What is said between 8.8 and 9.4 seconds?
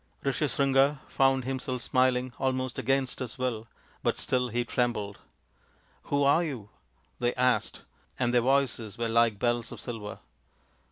were like